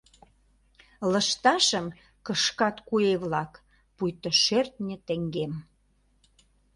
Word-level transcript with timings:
Лышташым 1.11 1.85
кышкат 2.25 2.75
куэ-влак, 2.87 3.51
пуйто 3.95 4.29
шӧртньӧ 4.43 4.95
теҥгем… 5.07 5.53